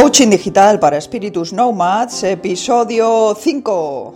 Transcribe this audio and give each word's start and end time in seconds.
Coaching 0.00 0.30
Digital 0.30 0.80
para 0.80 0.96
Espíritus 0.96 1.52
Nomads, 1.52 2.22
episodio 2.22 3.36
5. 3.38 4.14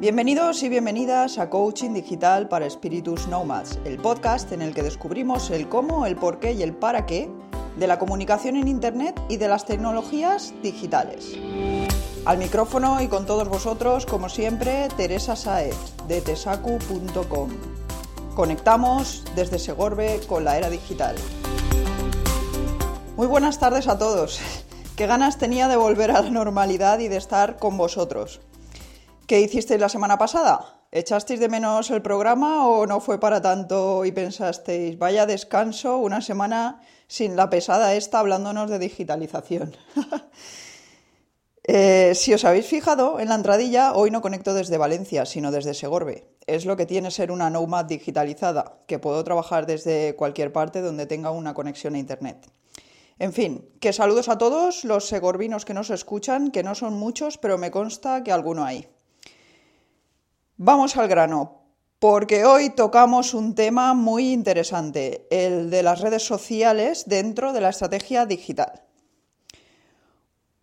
Bienvenidos 0.00 0.64
y 0.64 0.68
bienvenidas 0.68 1.38
a 1.38 1.48
Coaching 1.48 1.92
Digital 1.92 2.48
para 2.48 2.66
Espíritus 2.66 3.28
Nomads, 3.28 3.78
el 3.84 3.98
podcast 3.98 4.50
en 4.50 4.60
el 4.62 4.74
que 4.74 4.82
descubrimos 4.82 5.50
el 5.50 5.68
cómo, 5.68 6.04
el 6.04 6.16
por 6.16 6.40
qué 6.40 6.50
y 6.50 6.64
el 6.64 6.72
para 6.72 7.06
qué 7.06 7.30
de 7.78 7.86
la 7.86 8.00
comunicación 8.00 8.56
en 8.56 8.66
Internet 8.66 9.20
y 9.28 9.36
de 9.36 9.46
las 9.46 9.66
tecnologías 9.66 10.52
digitales. 10.64 11.38
Al 12.24 12.38
micrófono 12.38 13.00
y 13.00 13.06
con 13.06 13.26
todos 13.26 13.48
vosotros, 13.48 14.04
como 14.04 14.28
siempre, 14.28 14.88
Teresa 14.96 15.36
Saez, 15.36 15.76
de 16.08 16.22
tesacu.com. 16.22 17.50
Conectamos 18.34 19.22
desde 19.36 19.60
Segorbe 19.60 20.20
con 20.26 20.42
la 20.42 20.58
era 20.58 20.68
digital. 20.68 21.14
Muy 23.20 23.26
buenas 23.26 23.58
tardes 23.58 23.86
a 23.86 23.98
todos. 23.98 24.40
Qué 24.96 25.06
ganas 25.06 25.36
tenía 25.36 25.68
de 25.68 25.76
volver 25.76 26.10
a 26.10 26.22
la 26.22 26.30
normalidad 26.30 27.00
y 27.00 27.08
de 27.08 27.18
estar 27.18 27.58
con 27.58 27.76
vosotros. 27.76 28.40
¿Qué 29.26 29.42
hicisteis 29.42 29.78
la 29.78 29.90
semana 29.90 30.16
pasada? 30.16 30.86
¿Echasteis 30.90 31.38
de 31.38 31.50
menos 31.50 31.90
el 31.90 32.00
programa 32.00 32.66
o 32.66 32.86
no 32.86 32.98
fue 33.00 33.20
para 33.20 33.42
tanto 33.42 34.06
y 34.06 34.12
pensasteis, 34.12 34.98
vaya 34.98 35.26
descanso, 35.26 35.98
una 35.98 36.22
semana 36.22 36.80
sin 37.08 37.36
la 37.36 37.50
pesada 37.50 37.92
esta 37.92 38.20
hablándonos 38.20 38.70
de 38.70 38.78
digitalización? 38.78 39.76
Eh, 41.64 42.14
si 42.16 42.32
os 42.32 42.44
habéis 42.44 42.66
fijado 42.66 43.20
en 43.20 43.28
la 43.28 43.36
entradilla, 43.36 43.92
hoy 43.92 44.10
no 44.10 44.22
conecto 44.22 44.54
desde 44.54 44.78
Valencia, 44.78 45.24
sino 45.24 45.52
desde 45.52 45.74
Segorbe. 45.74 46.26
Es 46.46 46.64
lo 46.64 46.76
que 46.76 46.86
tiene 46.86 47.12
ser 47.12 47.30
una 47.30 47.50
nomad 47.50 47.84
digitalizada, 47.84 48.78
que 48.88 48.98
puedo 48.98 49.22
trabajar 49.22 49.66
desde 49.66 50.16
cualquier 50.16 50.52
parte 50.52 50.80
donde 50.80 51.06
tenga 51.06 51.30
una 51.30 51.54
conexión 51.54 51.94
a 51.94 51.98
Internet. 51.98 52.50
En 53.20 53.34
fin, 53.34 53.68
que 53.80 53.92
saludos 53.92 54.30
a 54.30 54.38
todos 54.38 54.82
los 54.82 55.06
segorbinos 55.06 55.66
que 55.66 55.74
nos 55.74 55.90
escuchan, 55.90 56.50
que 56.50 56.62
no 56.62 56.74
son 56.74 56.94
muchos, 56.94 57.36
pero 57.36 57.58
me 57.58 57.70
consta 57.70 58.24
que 58.24 58.32
alguno 58.32 58.64
hay. 58.64 58.88
Vamos 60.56 60.96
al 60.96 61.06
grano, 61.06 61.66
porque 61.98 62.46
hoy 62.46 62.70
tocamos 62.70 63.34
un 63.34 63.54
tema 63.54 63.92
muy 63.92 64.32
interesante, 64.32 65.26
el 65.30 65.68
de 65.68 65.82
las 65.82 66.00
redes 66.00 66.22
sociales 66.22 67.04
dentro 67.08 67.52
de 67.52 67.60
la 67.60 67.68
estrategia 67.68 68.24
digital. 68.24 68.84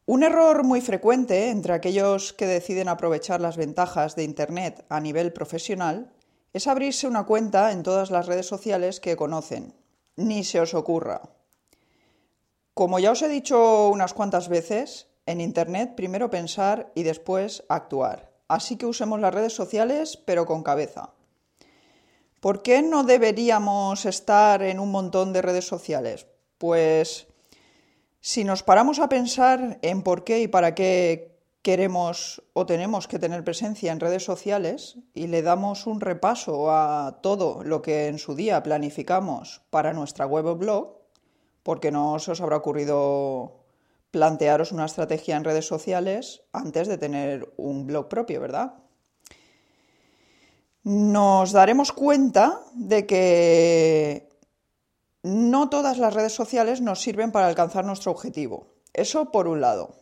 Un 0.08 0.24
error 0.24 0.64
muy 0.64 0.82
frecuente 0.82 1.52
entre 1.52 1.74
aquellos 1.74 2.34
que 2.34 2.48
deciden 2.48 2.90
aprovechar 2.90 3.40
las 3.40 3.56
ventajas 3.56 4.16
de 4.16 4.24
Internet 4.24 4.84
a 4.90 5.00
nivel 5.00 5.32
profesional 5.32 6.12
es 6.54 6.66
abrirse 6.66 7.08
una 7.08 7.28
cuenta 7.28 7.72
en 7.72 7.84
todas 7.84 8.10
las 8.10 8.26
redes 8.26 8.48
sociales 8.48 9.00
que 9.00 9.16
conocen. 9.16 9.76
Ni 10.16 10.44
se 10.44 10.60
os 10.60 10.74
ocurra. 10.74 11.37
Como 12.78 13.00
ya 13.00 13.10
os 13.10 13.24
he 13.24 13.28
dicho 13.28 13.90
unas 13.90 14.14
cuantas 14.14 14.50
veces, 14.50 15.08
en 15.26 15.42
Internet 15.42 15.96
primero 15.96 16.30
pensar 16.30 16.92
y 16.94 17.02
después 17.02 17.64
actuar. 17.70 18.30
Así 18.48 18.78
que 18.78 18.86
usemos 18.86 19.20
las 19.20 19.34
redes 19.34 19.54
sociales, 19.54 20.16
pero 20.16 20.46
con 20.46 20.62
cabeza. 20.62 21.10
¿Por 22.40 22.62
qué 22.62 22.84
no 22.84 23.04
deberíamos 23.04 24.06
estar 24.06 24.62
en 24.62 24.80
un 24.80 24.92
montón 24.92 25.34
de 25.34 25.42
redes 25.42 25.66
sociales? 25.66 26.28
Pues 26.60 27.26
si 28.20 28.44
nos 28.44 28.62
paramos 28.62 29.00
a 29.00 29.10
pensar 29.10 29.80
en 29.82 30.04
por 30.04 30.24
qué 30.24 30.42
y 30.42 30.48
para 30.48 30.76
qué 30.76 31.36
queremos 31.64 32.44
o 32.54 32.68
tenemos 32.68 33.08
que 33.08 33.18
tener 33.18 33.44
presencia 33.44 33.92
en 33.92 34.00
redes 34.00 34.24
sociales 34.24 35.00
y 35.16 35.26
le 35.26 35.42
damos 35.42 35.88
un 35.88 36.00
repaso 36.00 36.70
a 36.70 37.22
todo 37.24 37.64
lo 37.64 37.82
que 37.82 38.06
en 38.06 38.20
su 38.20 38.36
día 38.36 38.62
planificamos 38.62 39.64
para 39.72 39.94
nuestra 39.94 40.28
web 40.28 40.46
o 40.46 40.56
blog, 40.56 40.97
porque 41.68 41.92
no 41.92 42.18
se 42.18 42.32
os 42.32 42.40
habrá 42.40 42.56
ocurrido 42.56 43.66
plantearos 44.12 44.72
una 44.72 44.86
estrategia 44.86 45.36
en 45.36 45.44
redes 45.44 45.68
sociales 45.68 46.44
antes 46.54 46.88
de 46.88 46.98
tener 46.98 47.54
un 47.58 47.86
blog 47.86 48.08
propio, 48.08 48.40
¿verdad? 48.40 48.76
Nos 50.84 51.52
daremos 51.52 51.92
cuenta 51.92 52.62
de 52.74 53.06
que 53.06 54.30
no 55.24 55.68
todas 55.68 55.98
las 55.98 56.14
redes 56.14 56.32
sociales 56.32 56.80
nos 56.80 57.02
sirven 57.02 57.34
para 57.34 57.48
alcanzar 57.48 57.84
nuestro 57.84 58.14
objetivo. 58.14 58.68
Eso 58.94 59.34
por 59.34 59.50
un 59.50 59.60
lado. 59.60 59.94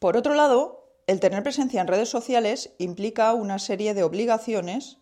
Por 0.00 0.16
otro 0.16 0.34
lado, 0.34 0.96
el 1.06 1.20
tener 1.20 1.44
presencia 1.44 1.80
en 1.80 1.86
redes 1.86 2.08
sociales 2.08 2.74
implica 2.78 3.34
una 3.34 3.60
serie 3.60 3.94
de 3.94 4.02
obligaciones, 4.02 4.98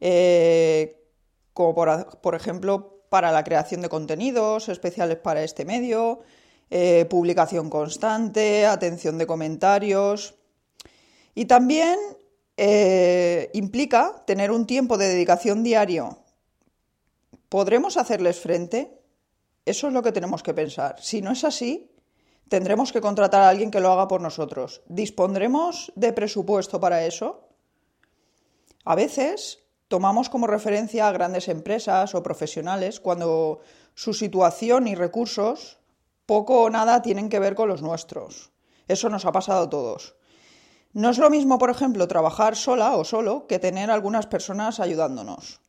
eh, 0.00 1.04
como 1.52 1.74
por 1.74 2.34
ejemplo 2.34 2.99
para 3.10 3.32
la 3.32 3.44
creación 3.44 3.82
de 3.82 3.90
contenidos 3.90 4.70
especiales 4.70 5.18
para 5.18 5.42
este 5.42 5.66
medio, 5.66 6.20
eh, 6.70 7.04
publicación 7.10 7.68
constante, 7.68 8.64
atención 8.64 9.18
de 9.18 9.26
comentarios. 9.26 10.36
Y 11.34 11.44
también 11.44 11.98
eh, 12.56 13.50
implica 13.52 14.22
tener 14.26 14.52
un 14.52 14.64
tiempo 14.64 14.96
de 14.96 15.08
dedicación 15.08 15.62
diario. 15.64 16.18
¿Podremos 17.48 17.96
hacerles 17.96 18.38
frente? 18.38 19.02
Eso 19.66 19.88
es 19.88 19.92
lo 19.92 20.02
que 20.02 20.12
tenemos 20.12 20.42
que 20.44 20.54
pensar. 20.54 20.96
Si 21.02 21.20
no 21.20 21.32
es 21.32 21.42
así, 21.42 21.90
tendremos 22.48 22.92
que 22.92 23.00
contratar 23.00 23.42
a 23.42 23.48
alguien 23.48 23.72
que 23.72 23.80
lo 23.80 23.90
haga 23.90 24.06
por 24.06 24.20
nosotros. 24.20 24.82
¿Dispondremos 24.86 25.92
de 25.96 26.12
presupuesto 26.12 26.78
para 26.78 27.04
eso? 27.04 27.48
A 28.84 28.94
veces 28.94 29.58
tomamos 29.90 30.30
como 30.30 30.46
referencia 30.46 31.08
a 31.08 31.12
grandes 31.12 31.48
empresas 31.48 32.14
o 32.14 32.22
profesionales 32.22 33.00
cuando 33.00 33.58
su 33.94 34.14
situación 34.14 34.86
y 34.86 34.94
recursos 34.94 35.80
poco 36.26 36.62
o 36.62 36.70
nada 36.70 37.02
tienen 37.02 37.28
que 37.28 37.40
ver 37.40 37.56
con 37.56 37.68
los 37.68 37.82
nuestros. 37.82 38.52
Eso 38.86 39.08
nos 39.08 39.24
ha 39.26 39.32
pasado 39.32 39.64
a 39.64 39.68
todos. 39.68 40.14
No 40.92 41.10
es 41.10 41.18
lo 41.18 41.28
mismo, 41.28 41.58
por 41.58 41.70
ejemplo, 41.70 42.06
trabajar 42.06 42.54
sola 42.54 42.94
o 42.94 43.04
solo 43.04 43.48
que 43.48 43.58
tener 43.58 43.90
algunas 43.90 44.28
personas 44.28 44.78
ayudándonos. 44.78 45.60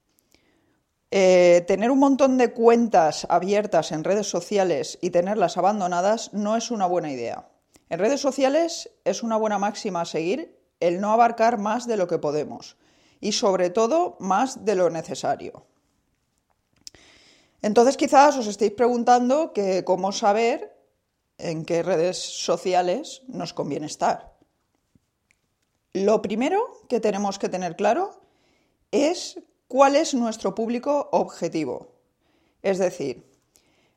Eh, 1.10 1.66
tener 1.66 1.90
un 1.90 1.98
montón 1.98 2.38
de 2.38 2.54
cuentas 2.54 3.26
abiertas 3.28 3.92
en 3.92 4.04
redes 4.04 4.30
sociales 4.30 5.00
y 5.02 5.10
tenerlas 5.10 5.58
abandonadas 5.58 6.32
no 6.32 6.56
es 6.56 6.70
una 6.70 6.86
buena 6.86 7.12
idea. 7.12 7.50
En 7.90 7.98
redes 7.98 8.22
sociales 8.22 8.92
es 9.04 9.24
una 9.24 9.38
buena 9.38 9.58
máxima 9.58 10.02
a 10.02 10.06
seguir 10.06 10.62
el 10.80 11.02
no 11.02 11.12
abarcar 11.12 11.58
más 11.58 11.88
de 11.88 11.98
lo 11.98 12.08
que 12.08 12.20
podemos 12.20 12.78
y 13.22 13.32
sobre 13.32 13.70
todo 13.70 14.18
más 14.20 14.66
de 14.66 14.76
lo 14.76 14.90
necesario. 14.90 15.66
Entonces 17.62 17.96
quizás 17.96 18.36
os 18.36 18.48
estéis 18.48 18.74
preguntando 18.74 19.54
cómo 19.86 20.12
saber 20.12 20.76
en 21.38 21.64
qué 21.64 21.84
redes 21.84 22.18
sociales 22.18 23.22
nos 23.28 23.54
conviene 23.54 23.86
estar. 23.86 24.34
Lo 25.94 26.22
primero 26.22 26.60
que 26.90 27.00
tenemos 27.00 27.38
que 27.38 27.50
tener 27.50 27.76
claro 27.76 28.22
es 28.92 29.40
cuál 29.68 29.96
es 29.96 30.14
nuestro 30.14 30.56
público 30.56 31.10
objetivo, 31.12 31.92
es 32.62 32.80
decir, 32.80 33.30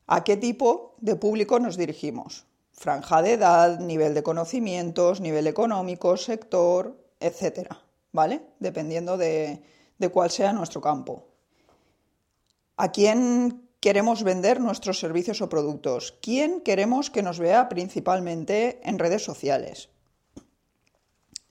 a 0.06 0.24
qué 0.24 0.36
tipo 0.36 0.96
de 0.98 1.16
público 1.16 1.58
nos 1.58 1.76
dirigimos. 1.76 2.46
Franja 2.72 3.22
de 3.22 3.32
edad, 3.34 3.78
nivel 3.78 4.14
de 4.14 4.22
conocimientos, 4.22 5.20
nivel 5.20 5.46
económico, 5.46 6.16
sector, 6.16 6.98
etcétera. 7.20 7.80
¿Vale? 8.14 8.46
Dependiendo 8.60 9.18
de, 9.18 9.60
cuál 10.12 10.30
sea 10.30 10.52
nuestro 10.52 10.80
campo. 10.80 11.26
¿A 12.76 12.92
quién 12.92 13.68
queremos 13.80 14.22
vender 14.22 14.60
nuestros 14.60 15.00
servicios 15.00 15.42
o 15.42 15.48
productos? 15.48 16.16
¿Quién 16.22 16.60
queremos 16.60 17.10
que 17.10 17.22
nos 17.22 17.38
vea 17.38 17.68
principalmente 17.68 18.80
en 18.84 18.98
redes 18.98 19.24
sociales? 19.24 19.90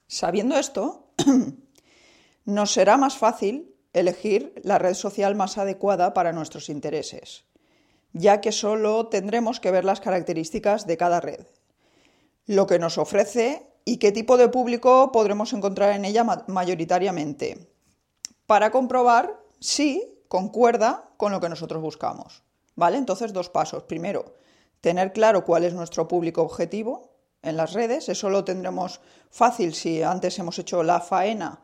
Sabiendo 0.07 0.57
esto, 0.57 1.11
nos 2.45 2.71
será 2.71 2.97
más 2.97 3.17
fácil 3.17 3.75
elegir 3.91 4.53
la 4.63 4.79
red 4.79 4.93
social 4.93 5.35
más 5.35 5.57
adecuada 5.57 6.13
para 6.13 6.31
nuestros 6.31 6.69
intereses, 6.69 7.43
ya 8.13 8.39
que 8.39 8.53
solo 8.53 9.07
tendremos 9.07 9.59
que 9.59 9.71
ver 9.71 9.83
las 9.83 9.99
características 9.99 10.87
de 10.87 10.97
cada 10.97 11.19
red, 11.19 11.45
lo 12.45 12.67
que 12.67 12.79
nos 12.79 12.97
ofrece 12.97 13.72
y 13.85 13.97
qué 13.97 14.11
tipo 14.11 14.37
de 14.37 14.49
público 14.49 15.11
podremos 15.11 15.53
encontrar 15.53 15.91
en 15.91 16.05
ella 16.05 16.23
mayoritariamente, 16.47 17.67
para 18.45 18.71
comprobar 18.71 19.39
si 19.59 20.23
concuerda 20.27 21.09
con 21.17 21.31
lo 21.31 21.39
que 21.39 21.49
nosotros 21.49 21.81
buscamos. 21.81 22.43
¿Vale? 22.75 22.97
Entonces, 22.97 23.33
dos 23.33 23.49
pasos. 23.49 23.83
Primero, 23.83 24.33
tener 24.81 25.13
claro 25.13 25.45
cuál 25.45 25.63
es 25.63 25.73
nuestro 25.73 26.07
público 26.07 26.41
objetivo 26.41 27.11
en 27.41 27.55
las 27.55 27.73
redes. 27.73 28.09
Eso 28.09 28.29
lo 28.29 28.43
tendremos 28.43 28.99
fácil 29.29 29.73
si 29.73 30.01
antes 30.01 30.39
hemos 30.39 30.57
hecho 30.57 30.81
la 30.81 30.99
faena 30.99 31.61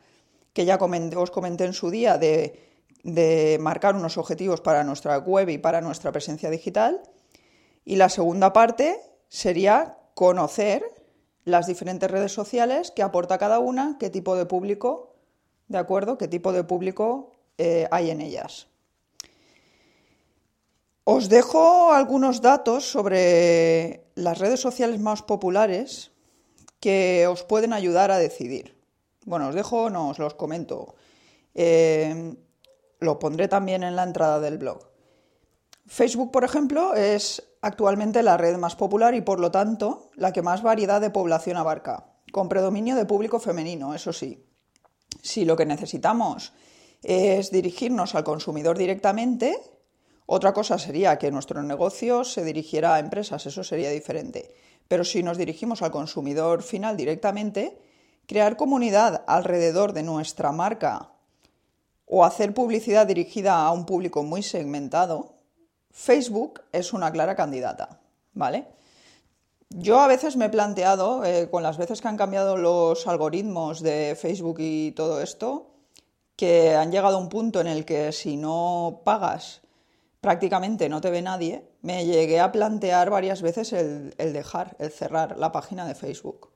que 0.54 0.66
ya 0.66 0.78
os 0.78 1.32
comenté 1.32 1.66
en 1.66 1.74
su 1.74 1.90
día 1.90 2.18
de, 2.18 2.60
de 3.04 3.58
marcar 3.60 3.96
unos 3.96 4.18
objetivos 4.18 4.62
para 4.62 4.84
nuestra 4.84 5.18
web 5.18 5.50
y 5.50 5.58
para 5.58 5.82
nuestra 5.82 6.12
presencia 6.12 6.50
digital. 6.50 7.02
Y 7.86 7.96
la 7.96 8.10
segunda 8.10 8.54
parte 8.54 9.00
sería 9.30 9.98
conocer 10.14 10.99
las 11.50 11.68
diferentes 11.68 12.10
redes 12.10 12.32
sociales, 12.32 12.92
qué 12.96 13.04
aporta 13.04 13.38
cada 13.38 13.60
una, 13.60 13.98
qué 14.00 14.10
tipo 14.10 14.36
de 14.36 14.46
público, 14.46 15.16
¿de 15.68 15.78
acuerdo? 15.78 16.18
¿Qué 16.18 16.28
tipo 16.28 16.52
de 16.52 16.64
público 16.64 17.32
eh, 17.58 17.88
hay 17.92 18.10
en 18.10 18.22
ellas? 18.22 18.68
Os 21.04 21.28
dejo 21.28 21.92
algunos 21.92 22.42
datos 22.42 22.86
sobre 22.86 24.06
las 24.16 24.38
redes 24.38 24.60
sociales 24.60 25.00
más 25.00 25.24
populares 25.24 26.12
que 26.80 27.26
os 27.28 27.44
pueden 27.44 27.74
ayudar 27.74 28.12
a 28.12 28.20
decidir. 28.20 28.78
Bueno, 29.26 29.48
os 29.50 29.56
dejo, 29.56 29.90
no 29.90 30.10
os 30.10 30.20
los 30.20 30.36
comento. 30.36 30.96
Eh, 31.56 32.36
lo 33.00 33.20
pondré 33.20 33.48
también 33.48 33.84
en 33.84 33.96
la 33.96 34.04
entrada 34.04 34.40
del 34.40 34.58
blog. 34.58 34.88
Facebook, 35.88 36.32
por 36.32 36.44
ejemplo, 36.44 36.94
es 36.94 37.44
actualmente 37.62 38.24
la 38.24 38.38
red 38.38 38.58
más 38.58 38.76
popular 38.76 39.14
y 39.16 39.22
por 39.22 39.40
lo 39.40 39.52
tanto 39.52 40.10
la 40.16 40.32
que 40.32 40.42
más 40.42 40.62
variedad 40.62 41.02
de 41.02 41.10
población 41.10 41.58
abarca, 41.58 42.14
con 42.32 42.50
predominio 42.50 42.96
de 42.96 43.06
público 43.06 43.40
femenino, 43.40 43.94
eso 43.94 44.14
sí. 44.14 44.46
Si 45.22 45.46
lo 45.46 45.58
que 45.58 45.66
necesitamos 45.66 46.54
es 47.04 47.52
dirigirnos 47.52 48.16
al 48.16 48.24
consumidor 48.24 48.78
directamente, 48.78 49.58
otra 50.26 50.54
cosa 50.54 50.78
sería 50.78 51.18
que 51.18 51.32
nuestro 51.32 51.64
negocio 51.64 52.24
se 52.24 52.44
dirigiera 52.44 52.96
a 52.96 53.00
empresas, 53.00 53.46
eso 53.46 53.64
sería 53.64 53.90
diferente. 53.90 54.54
Pero 54.88 55.04
si 55.04 55.24
nos 55.24 55.38
dirigimos 55.38 55.82
al 55.82 55.92
consumidor 55.92 56.62
final 56.62 56.98
directamente, 56.98 57.82
crear 58.28 58.58
comunidad 58.58 59.24
alrededor 59.28 59.94
de 59.94 60.04
nuestra 60.04 60.52
marca 60.52 61.14
o 62.06 62.26
hacer 62.26 62.54
publicidad 62.54 63.08
dirigida 63.08 63.66
a 63.66 63.72
un 63.72 63.86
público 63.86 64.24
muy 64.24 64.44
segmentado, 64.44 65.39
Facebook 65.92 66.62
es 66.72 66.94
una 66.94 67.12
clara 67.12 67.36
candidata, 67.36 68.00
¿vale? 68.34 68.68
Yo 69.70 70.00
a 70.00 70.08
veces 70.08 70.36
me 70.36 70.46
he 70.46 70.50
planteado, 70.50 71.24
eh, 71.24 71.50
con 71.50 71.62
las 71.62 71.78
veces 71.78 72.02
que 72.02 72.08
han 72.08 72.18
cambiado 72.18 72.58
los 72.58 73.06
algoritmos 73.08 73.82
de 73.82 74.18
Facebook 74.20 74.58
y 74.60 74.92
todo 74.92 75.22
esto, 75.22 75.68
que 76.36 76.76
han 76.76 76.92
llegado 76.92 77.18
a 77.18 77.20
un 77.20 77.30
punto 77.30 77.62
en 77.62 77.68
el 77.68 77.86
que 77.86 78.12
si 78.12 78.38
no 78.38 79.02
pagas 79.04 79.62
prácticamente 80.22 80.90
no 80.90 81.02
te 81.02 81.12
ve 81.12 81.22
nadie, 81.22 81.66
me 81.82 82.06
llegué 82.06 82.40
a 82.40 82.52
plantear 82.52 83.10
varias 83.10 83.42
veces 83.42 83.74
el, 83.74 84.14
dejar, 84.18 84.76
el 84.80 84.92
cerrar 84.92 85.38
la 85.38 85.52
página 85.52 85.88
de 85.88 85.96
Facebook. 85.96 86.52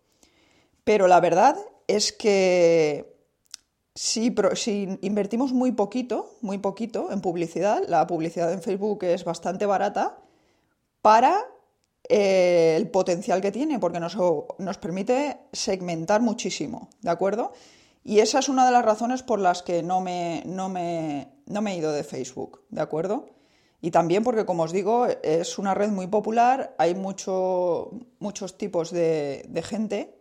Pero 0.83 1.07
la 1.07 1.19
verdad 1.19 1.55
es 1.87 2.11
que 2.11 3.12
si, 3.95 4.33
invertimos 5.01 5.53
muy 5.53 5.71
poquito, 5.71 6.35
muy 6.41 6.57
poquito 6.57 7.11
en 7.11 7.21
publicidad, 7.21 7.83
la 7.87 8.07
publicidad 8.07 8.51
en 8.51 8.61
Facebook 8.61 9.03
es 9.03 9.23
bastante 9.23 9.65
barata 9.65 10.17
para 11.01 11.45
eh, 12.09 12.75
el 12.77 12.89
potencial 12.89 13.41
que 13.41 13.51
tiene, 13.51 13.79
porque 13.79 13.99
nos, 13.99 14.17
nos 14.57 14.77
permite 14.77 15.37
segmentar 15.51 16.21
muchísimo, 16.21 16.89
¿de 17.01 17.11
acuerdo? 17.11 17.53
Y 18.03 18.19
esa 18.19 18.39
es 18.39 18.49
una 18.49 18.65
de 18.65 18.71
las 18.71 18.83
razones 18.83 19.23
por 19.23 19.39
las 19.39 19.63
que 19.63 19.81
no 19.81 20.01
me, 20.01 20.43
no 20.45 20.67
me, 20.67 21.29
no 21.45 21.61
me 21.61 21.73
he 21.73 21.77
ido 21.77 21.91
de 21.91 22.03
Facebook, 22.03 22.61
¿de 22.69 22.81
acuerdo? 22.81 23.27
Y 23.83 23.91
también 23.91 24.23
porque, 24.23 24.45
como 24.45 24.63
os 24.63 24.71
digo, 24.71 25.07
es 25.23 25.57
una 25.57 25.73
red 25.73 25.89
muy 25.89 26.07
popular, 26.07 26.73
hay 26.77 26.95
mucho, 26.95 27.91
muchos 28.19 28.57
tipos 28.57 28.91
de, 28.91 29.61
gente 29.65 30.17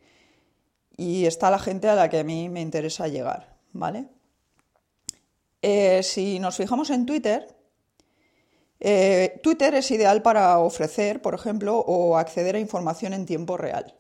y 0.97 1.27
está 1.27 1.49
la 1.49 1.61
gente 1.61 1.89
a 1.89 1.95
la 1.95 2.11
que 2.11 2.19
a 2.19 2.25
mí 2.25 2.49
me 2.49 2.61
interesa 2.61 3.07
llegar, 3.07 3.52
Eh, 5.63 6.03
si 6.03 6.39
nos 6.39 6.57
fijamos 6.57 6.91
en 6.91 7.07
Twitter, 7.07 7.57
eh, 8.81 9.41
Twitter 9.43 9.75
es 9.75 9.91
ideal 9.91 10.23
para 10.23 10.59
ofrecer, 10.59 11.23
por 11.23 11.35
ejemplo, 11.35 11.79
o 11.79 12.17
acceder 12.17 12.57
a 12.57 12.61
información 12.61 13.13
en 13.13 13.27
tiempo 13.27 13.57
real. 13.57 13.95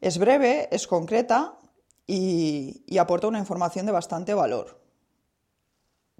Es 0.00 0.18
breve, 0.18 0.68
es 0.70 0.86
concreta 0.86 1.58
y 2.06 2.98
aporta 2.98 3.26
una 3.26 3.40
información 3.40 3.84
de 3.84 3.92
bastante 3.92 4.32
valor. 4.32 4.80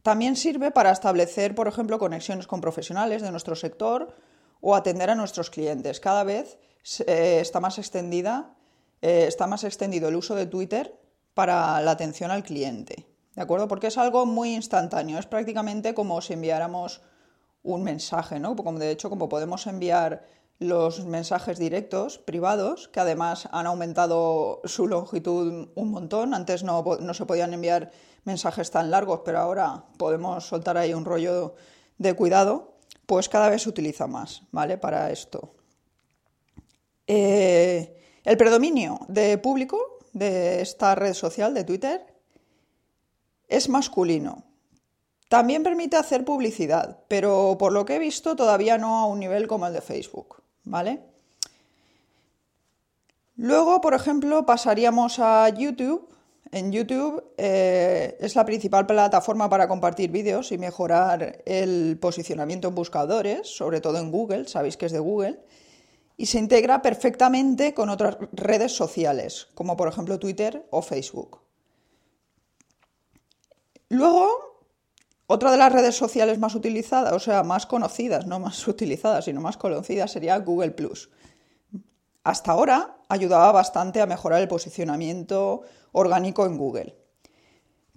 También 0.03 0.35
sirve 0.35 0.73
para 0.73 0.91
establecer, 0.91 1.55
por 1.55 1.69
ejemplo, 1.69 1.99
conexiones 1.99 2.49
con 2.49 2.61
profesionales 2.61 3.23
de 3.23 3.31
nuestro 3.31 3.55
sector 3.55 4.15
o 4.61 4.75
atender 4.75 5.11
a 5.11 5.15
nuestros 5.15 5.51
clientes. 5.51 6.01
Cada 6.01 6.25
vez 6.25 6.59
eh, 7.07 7.39
está 7.41 7.61
más 7.61 7.79
extendida, 7.79 8.57
está 9.01 9.47
más 9.47 9.63
extendido 9.63 10.09
el 10.09 10.17
uso 10.17 10.35
de 10.35 10.47
Twitter 10.47 10.99
para 11.37 11.83
la 11.83 11.91
atención 11.91 12.31
al 12.31 12.43
cliente. 12.43 13.05
¿De 13.35 13.43
acuerdo? 13.43 13.69
Porque 13.69 13.89
es 13.89 13.99
algo 13.99 14.25
muy 14.25 14.55
instantáneo. 14.55 15.19
Es 15.19 15.27
prácticamente 15.27 15.93
como 15.93 16.23
si 16.23 16.33
enviáramos 16.33 17.03
un 17.63 17.83
mensaje, 17.83 18.41
¿no? 18.41 18.57
Como 18.57 18.79
de 18.79 18.91
hecho, 18.91 19.11
como 19.11 19.29
podemos 19.29 19.67
enviar 19.67 20.25
los 20.59 21.05
mensajes 21.05 21.59
directos 21.59 22.17
privados, 22.17 22.89
que 22.89 23.01
además 23.01 23.51
han 23.53 23.67
aumentado 23.67 24.63
su 24.65 24.87
longitud 24.87 25.69
un 25.75 25.91
montón. 25.91 26.33
Antes 26.33 26.63
no, 26.63 26.83
no, 27.01 27.13
se 27.13 27.27
podían 27.27 27.53
enviar 27.53 27.91
mensajes 28.25 28.71
tan 28.71 28.91
largos, 28.91 29.21
pero 29.23 29.39
ahora 29.39 29.85
podemos 29.99 30.49
soltar 30.49 30.79
ahí 30.79 30.95
un 30.95 31.05
rollo 31.05 31.55
de 31.99 32.15
cuidado, 32.15 32.79
pues 33.05 33.29
cada 33.29 33.51
vez 33.51 33.61
se 33.61 33.69
utiliza 33.69 34.07
más, 34.07 34.41
¿vale? 34.53 34.79
Para 34.79 35.11
esto. 35.11 35.53
Eh, 37.07 37.95
el 38.25 38.37
predominio 38.39 39.01
de 39.09 39.37
público 39.37 39.96
de 40.19 40.63
esta 40.63 40.95
red 40.95 41.15
social 41.15 41.53
de 41.55 41.65
Twitter 41.65 42.07
es 43.49 43.69
masculino. 43.69 44.45
También 45.29 45.63
permite 45.63 45.97
hacer 45.97 46.25
publicidad, 46.25 47.01
pero 47.09 47.57
por 47.59 47.73
lo 47.73 47.85
que 47.85 47.97
he 47.97 47.99
visto 47.99 48.37
todavía 48.37 48.79
no 48.79 48.99
a 48.99 49.07
un 49.07 49.19
nivel 49.19 49.47
como 49.47 49.67
el 49.67 49.73
de 49.73 49.81
Facebook. 49.81 50.43
¿vale? 50.67 51.01
Luego, 53.37 53.81
por 53.81 53.95
ejemplo, 53.95 54.45
pasaríamos 54.45 55.19
a 55.19 55.49
YouTube. 55.49 56.09
En 56.53 56.71
YouTube 56.71 57.25
eh, 57.37 58.17
es 58.21 58.37
la 58.37 58.45
principal 58.45 58.87
plataforma 58.87 59.49
para 59.49 59.67
compartir 59.67 60.11
vídeos 60.11 60.53
y 60.53 60.59
mejorar 60.59 61.43
el 61.45 61.99
posicionamiento 62.01 62.69
en 62.69 62.75
buscadores, 62.75 63.49
sobre 63.49 63.81
todo 63.81 63.99
en 63.99 64.11
Google, 64.11 64.47
sabéis 64.47 64.77
que 64.77 64.87
es 64.87 64.93
de 64.93 65.01
Google, 65.01 65.41
y 66.17 66.27
se 66.27 66.39
integra 66.39 66.83
perfectamente 66.83 67.75
con 67.75 67.91
otras 67.91 68.17
redes 68.33 68.73
sociales, 68.73 69.49
como 69.55 69.77
por 69.77 69.89
ejemplo 69.89 70.19
Twitter 70.19 70.67
o 70.71 70.83
Facebook. 70.83 71.41
Luego 73.89 74.47
otra 75.29 75.51
de 75.51 75.59
las 75.59 75.73
redes 75.73 75.97
sociales 75.97 76.39
más 76.39 76.55
utilizadas, 76.55 77.13
o 77.13 77.19
sea, 77.19 77.43
más 77.43 77.67
conocidas, 77.67 78.27
no 78.27 78.39
más 78.39 78.67
utilizadas, 78.69 79.25
sino 79.25 79.41
más 79.41 79.57
conocidas, 79.57 80.13
sería 80.13 80.39
Google⁇ 80.39 80.75
Hasta 82.25 82.53
ahora 82.53 82.99
ayudaba 83.09 83.53
bastante 83.53 84.01
a 84.01 84.07
mejorar 84.07 84.41
el 84.41 84.49
posicionamiento 84.49 85.63
orgánico 85.93 86.47
en 86.47 86.57
Google. 86.57 86.97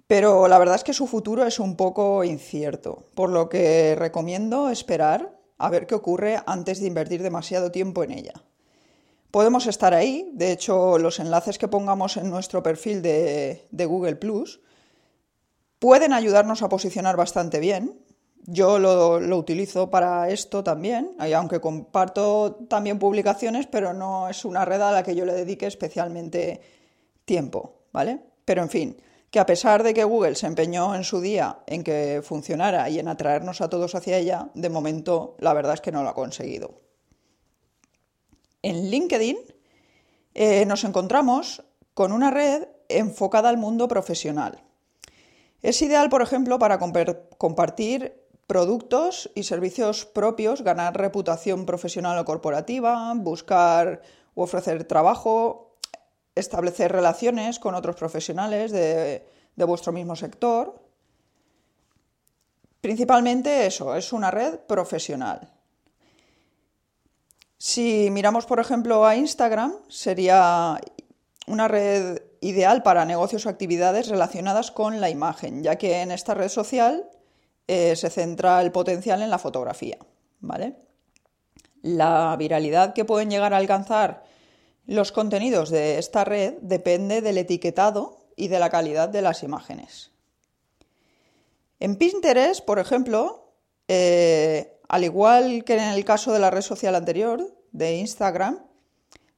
Pero 0.06 0.48
la 0.48 0.58
verdad 0.58 0.74
es 0.74 0.84
que 0.84 0.92
su 0.92 1.06
futuro 1.06 1.46
es 1.46 1.60
un 1.60 1.76
poco 1.76 2.24
incierto, 2.24 3.04
por 3.14 3.30
lo 3.30 3.48
que 3.48 3.94
recomiendo 3.96 4.68
esperar 4.68 5.39
a 5.60 5.70
ver 5.70 5.86
qué 5.86 5.94
ocurre 5.94 6.40
antes 6.46 6.80
de 6.80 6.86
invertir 6.86 7.22
demasiado 7.22 7.70
tiempo 7.70 8.02
en 8.02 8.12
ella. 8.12 8.34
Podemos 9.30 9.66
estar 9.66 9.94
ahí, 9.94 10.30
de 10.34 10.50
hecho 10.52 10.98
los 10.98 11.20
enlaces 11.20 11.58
que 11.58 11.68
pongamos 11.68 12.16
en 12.16 12.30
nuestro 12.30 12.62
perfil 12.62 13.00
de, 13.02 13.68
de 13.70 13.86
Google 13.86 14.16
Plus 14.16 14.60
Pueden 15.80 16.12
ayudarnos 16.12 16.62
a 16.62 16.68
posicionar 16.68 17.16
bastante 17.16 17.58
bien. 17.58 17.98
Yo 18.44 18.78
lo, 18.78 19.16
utilizo 19.36 19.88
para 19.88 20.28
esto 20.28 20.62
también, 20.62 21.12
aunque 21.34 21.58
comparto 21.60 22.66
también 22.68 22.98
publicaciones, 22.98 23.66
pero 23.66 23.94
no 23.94 24.28
es 24.28 24.44
una 24.44 24.66
red 24.66 24.82
a 24.82 24.92
la 24.92 25.02
que 25.02 25.14
yo 25.14 25.24
le 25.24 25.32
dedique 25.32 25.66
especialmente 25.66 26.60
tiempo, 27.24 27.86
¿vale? 27.92 28.20
Pero 28.44 28.62
en 28.62 28.68
fin, 28.68 28.96
que 29.30 29.38
a 29.38 29.46
pesar 29.46 29.82
de 29.82 29.94
que 29.94 30.04
Google 30.04 30.34
se 30.34 30.46
empeñó 30.46 30.94
en 30.94 31.04
su 31.04 31.20
día 31.20 31.60
en 31.66 31.84
que 31.84 32.20
funcionara 32.22 32.88
y 32.90 32.98
en 32.98 33.08
atraernos 33.08 33.60
a 33.60 33.70
todos 33.70 33.94
hacia 33.94 34.18
ella, 34.18 34.50
de 34.54 34.68
momento 34.68 35.36
la 35.38 35.54
verdad 35.54 35.74
es 35.74 35.80
que 35.80 35.92
no 35.92 36.02
lo 36.02 36.08
ha 36.08 36.14
conseguido. 36.14 36.80
En 38.62 38.90
LinkedIn 38.90 39.38
eh, 40.34 40.66
nos 40.66 40.84
encontramos 40.84 41.64
con 41.94 42.12
una 42.12 42.30
red 42.30 42.68
enfocada 42.88 43.48
al 43.48 43.56
mundo 43.56 43.88
profesional. 43.88 44.62
Es 45.62 45.80
ideal, 45.82 46.08
por 46.08 46.22
ejemplo, 46.22 46.58
para 46.58 46.78
compartir 46.78 48.20
productos 48.46 49.30
y 49.34 49.44
servicios 49.44 50.06
propios, 50.06 50.62
ganar 50.62 50.96
reputación 50.96 51.66
profesional 51.66 52.18
o 52.18 52.24
corporativa, 52.24 53.12
buscar 53.14 54.02
u 54.34 54.42
ofrecer 54.42 54.84
trabajo, 54.84 55.69
establecer 56.40 56.90
relaciones 56.90 57.58
con 57.58 57.74
otros 57.74 57.96
profesionales 57.96 58.72
de, 58.72 59.24
vuestro 59.56 59.92
mismo 59.92 60.16
sector. 60.16 60.82
Principalmente 62.80 63.66
eso, 63.66 63.94
es 63.94 64.12
una 64.12 64.30
red 64.30 64.58
profesional. 64.60 65.52
Si 67.58 68.08
miramos, 68.10 68.46
por 68.46 68.58
ejemplo, 68.58 69.06
a 69.06 69.16
Instagram, 69.16 69.74
sería 69.88 70.80
una 71.46 71.68
red 71.68 72.22
ideal 72.40 72.82
para 72.82 73.04
negocios 73.04 73.44
o 73.44 73.50
actividades 73.50 74.08
relacionadas 74.08 74.70
con 74.70 75.00
la 75.00 75.10
imagen, 75.10 75.62
ya 75.62 75.76
que 75.76 76.00
en 76.00 76.10
esta 76.10 76.32
red 76.32 76.48
social 76.48 77.10
eh, 77.68 77.94
se 77.96 78.08
centra 78.08 78.62
el 78.62 78.72
potencial 78.72 79.20
en 79.20 79.30
la 79.30 79.38
fotografía. 79.38 79.98
¿vale? 80.40 80.76
La 81.82 82.34
viralidad 82.38 82.94
que 82.94 83.04
pueden 83.04 83.30
llegar 83.30 83.54
a 83.54 83.58
alcanzar 83.58 84.24
los 84.90 85.12
contenidos 85.12 85.70
de 85.70 85.98
esta 85.98 86.24
red 86.24 86.54
depende 86.62 87.20
del 87.22 87.38
etiquetado 87.38 88.26
y 88.34 88.48
de 88.48 88.58
la 88.58 88.70
calidad 88.70 89.08
de 89.08 89.22
las 89.22 89.44
imágenes. 89.44 90.10
En 91.78 91.94
Pinterest, 91.94 92.64
por 92.64 92.80
ejemplo, 92.80 93.52
eh, 93.86 94.80
al 94.88 95.04
igual 95.04 95.62
que 95.62 95.74
en 95.74 95.80
el 95.80 96.04
caso 96.04 96.32
de 96.32 96.40
la 96.40 96.50
red 96.50 96.62
social 96.62 96.96
anterior, 96.96 97.56
de 97.70 97.98
Instagram, 97.98 98.66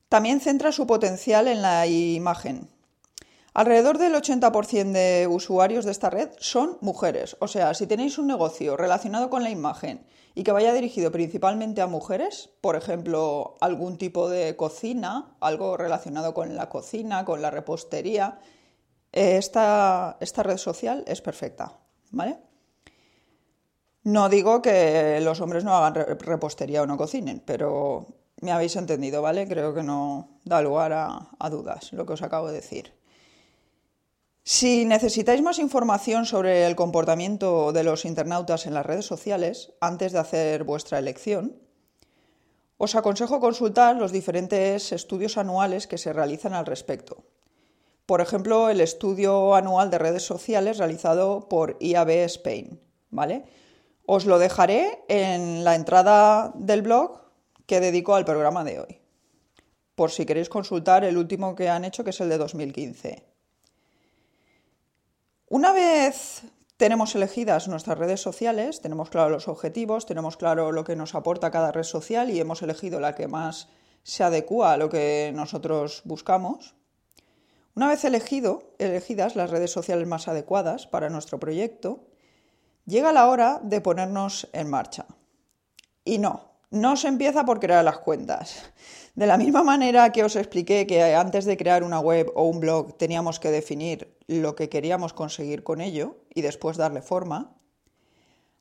también 0.08 0.40
centra 0.40 0.72
su 0.72 0.86
potencial 0.86 1.46
en 1.46 1.60
la 1.60 1.86
imagen. 1.86 2.70
Alrededor 3.54 3.98
del 3.98 4.14
80% 4.14 4.92
de 4.92 5.26
usuarios 5.26 5.84
de 5.84 5.90
esta 5.90 6.08
red 6.08 6.30
son 6.38 6.78
mujeres. 6.80 7.36
O 7.40 7.48
sea, 7.48 7.74
si 7.74 7.86
tenéis 7.86 8.16
un 8.18 8.26
negocio 8.26 8.76
relacionado 8.76 9.28
con 9.28 9.42
la 9.42 9.50
imagen 9.50 10.06
y 10.34 10.42
que 10.42 10.52
vaya 10.52 10.72
dirigido 10.72 11.12
principalmente 11.12 11.82
a 11.82 11.86
mujeres, 11.86 12.50
por 12.62 12.76
ejemplo, 12.76 13.56
algún 13.60 13.98
tipo 13.98 14.30
de 14.30 14.56
cocina, 14.56 15.36
algo 15.40 15.76
relacionado 15.76 16.32
con 16.32 16.56
la 16.56 16.70
cocina, 16.70 17.26
con 17.26 17.42
la 17.42 17.50
repostería, 17.50 18.38
eh, 19.12 19.36
esta, 19.36 20.16
esta 20.20 20.42
red 20.42 20.56
social 20.56 21.04
es 21.06 21.20
perfecta, 21.20 21.78
¿vale? 22.10 22.38
No 24.04 24.28
digo 24.28 24.62
que 24.62 25.20
los 25.22 25.40
hombres 25.40 25.62
no 25.62 25.76
hagan 25.76 25.94
repostería 25.94 26.82
o 26.82 26.86
no 26.86 26.96
cocinen, 26.96 27.40
pero 27.44 28.06
me 28.40 28.50
habéis 28.50 28.74
entendido, 28.76 29.22
¿vale? 29.22 29.46
Creo 29.46 29.74
que 29.74 29.84
no 29.84 30.40
da 30.44 30.60
lugar 30.60 30.92
a, 30.92 31.50
dudas 31.50 31.92
lo 31.92 32.04
que 32.04 32.14
os 32.14 32.22
acabo 32.22 32.48
de 32.48 32.54
decir. 32.54 33.01
Si 34.44 34.84
necesitáis 34.84 35.40
más 35.40 35.60
información 35.60 36.26
sobre 36.26 36.66
el 36.66 36.74
comportamiento 36.74 37.70
de 37.70 37.84
los 37.84 38.04
internautas 38.04 38.66
en 38.66 38.74
las 38.74 38.84
redes 38.84 39.06
sociales 39.06 39.72
antes 39.80 40.10
de 40.10 40.18
hacer 40.18 40.64
vuestra 40.64 40.98
elección, 40.98 41.62
os 42.76 42.96
aconsejo 42.96 43.38
consultar 43.38 43.94
los 43.94 44.10
diferentes 44.10 44.90
estudios 44.90 45.38
anuales 45.38 45.86
que 45.86 45.96
se 45.96 46.12
realizan 46.12 46.54
al 46.54 46.66
respecto. 46.66 47.22
Por 48.04 48.20
ejemplo, 48.20 48.68
el 48.68 48.80
estudio 48.80 49.54
anual 49.54 49.90
de 49.90 49.98
redes 49.98 50.24
sociales 50.24 50.78
realizado 50.78 51.48
por 51.48 51.76
IAB 51.78 52.10
Spain, 52.24 52.80
¿vale? 53.10 53.44
Os 54.06 54.26
lo 54.26 54.40
dejaré 54.40 55.04
en 55.06 55.62
la 55.62 55.76
entrada 55.76 56.52
del 56.56 56.82
blog 56.82 57.20
que 57.66 57.78
dedico 57.78 58.16
al 58.16 58.24
programa 58.24 58.64
de 58.64 58.80
hoy, 58.80 58.98
por 59.94 60.10
si 60.10 60.26
queréis 60.26 60.48
consultar 60.48 61.04
el 61.04 61.16
último 61.16 61.54
que 61.54 61.68
han 61.68 61.84
hecho, 61.84 62.02
que 62.02 62.10
es 62.10 62.20
el 62.20 62.28
de 62.28 62.38
2015. 62.38 63.31
Una 65.52 65.72
vez 65.74 66.44
tenemos 66.78 67.14
elegidas 67.14 67.68
nuestras 67.68 67.98
redes 67.98 68.22
sociales, 68.22 68.80
tenemos 68.80 69.10
claro 69.10 69.28
los 69.28 69.48
objetivos, 69.48 70.06
tenemos 70.06 70.38
claro 70.38 70.72
lo 70.72 70.82
que 70.82 70.96
nos 70.96 71.14
aporta 71.14 71.50
cada 71.50 71.70
red 71.70 71.82
social 71.82 72.30
y 72.30 72.40
hemos 72.40 72.62
elegido 72.62 73.00
la 73.00 73.14
que 73.14 73.28
más 73.28 73.68
se 74.02 74.24
adecua 74.24 74.72
a 74.72 74.76
lo 74.78 74.88
que 74.88 75.30
nosotros 75.34 76.00
buscamos. 76.06 76.74
Una 77.74 77.88
vez 77.88 78.02
elegido, 78.06 78.62
elegidas 78.78 79.36
las 79.36 79.50
redes 79.50 79.70
sociales 79.70 80.08
más 80.08 80.26
adecuadas 80.26 80.86
para 80.86 81.10
nuestro 81.10 81.38
proyecto, 81.38 82.06
Llega 82.84 83.12
la 83.12 83.28
hora 83.28 83.60
de 83.62 83.80
ponernos 83.80 84.48
en 84.52 84.68
marcha. 84.68 85.06
Y 86.04 86.18
no, 86.18 86.50
no 86.70 86.96
se 86.96 87.08
empieza 87.08 87.44
por 87.44 87.60
crear 87.60 87.84
las 87.84 87.98
cuentas. 87.98 88.72
De 89.14 89.26
la 89.26 89.36
misma 89.36 89.62
manera 89.62 90.10
que 90.10 90.24
os 90.24 90.36
expliqué 90.36 90.86
que 90.86 91.14
antes 91.14 91.44
de 91.44 91.58
crear 91.58 91.84
una 91.84 92.00
web 92.00 92.32
o 92.34 92.44
un 92.48 92.60
blog 92.60 92.96
teníamos 92.96 93.38
que 93.38 93.50
definir 93.50 94.16
lo 94.26 94.56
que 94.56 94.70
queríamos 94.70 95.12
conseguir 95.12 95.62
con 95.62 95.82
ello 95.82 96.16
y 96.32 96.40
después 96.40 96.78
darle 96.78 97.02
forma, 97.02 97.54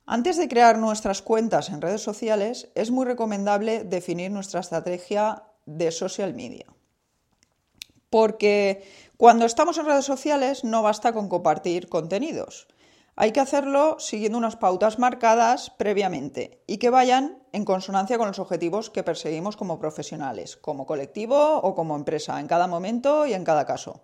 antes 0.05 0.35
de 0.35 0.49
crear 0.49 0.77
nuestras 0.77 1.21
cuentas 1.21 1.69
en 1.69 1.79
redes 1.79 2.01
sociales 2.01 2.69
es 2.75 2.91
muy 2.91 3.05
recomendable 3.05 3.85
definir 3.85 4.29
nuestra 4.29 4.59
estrategia 4.59 5.43
de 5.65 5.89
social 5.91 6.33
media. 6.33 6.65
Porque 8.09 8.83
cuando 9.15 9.45
estamos 9.45 9.77
en 9.77 9.85
redes 9.85 10.03
sociales 10.03 10.65
no 10.65 10.83
basta 10.83 11.13
con 11.13 11.29
compartir 11.29 11.87
contenidos. 11.87 12.67
Hay 13.15 13.33
que 13.33 13.39
hacerlo 13.39 13.97
siguiendo 13.99 14.37
unas 14.37 14.55
pautas 14.55 14.97
marcadas 14.97 15.69
previamente 15.69 16.63
y 16.65 16.77
que 16.77 16.89
vayan 16.89 17.43
en 17.51 17.65
consonancia 17.65 18.17
con 18.17 18.27
los 18.27 18.39
objetivos 18.39 18.89
que 18.89 19.03
perseguimos 19.03 19.57
como 19.57 19.79
profesionales, 19.79 20.55
como 20.55 20.85
colectivo 20.85 21.57
o 21.57 21.75
como 21.75 21.95
empresa, 21.95 22.39
en 22.39 22.47
cada 22.47 22.67
momento 22.67 23.25
y 23.25 23.33
en 23.33 23.43
cada 23.43 23.65
caso. 23.65 24.01